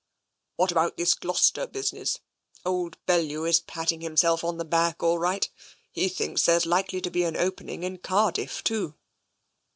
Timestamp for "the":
4.57-4.65